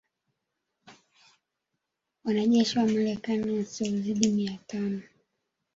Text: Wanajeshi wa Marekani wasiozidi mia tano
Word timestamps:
Wanajeshi 2.25 2.77
wa 2.79 2.85
Marekani 2.85 3.51
wasiozidi 3.57 4.27
mia 4.29 4.57
tano 4.67 5.01